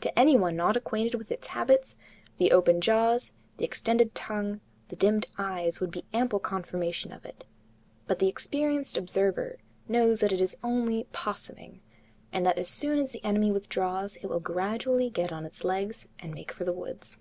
[0.00, 1.94] To anyone not acquainted with its habits,
[2.38, 7.44] the open jaws, the extended tongue, the dimmed eyes would be ample confirmation of it,
[8.06, 11.80] but the experienced observer knows that it is only "'possuming,"
[12.32, 16.08] and that as soon as the enemy withdraws it will gradually get on its legs
[16.18, 17.18] and make for the woods.